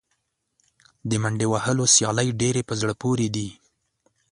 [1.09, 3.49] د منډې وهلو سیالۍ ډېرې په زړه پورې دي.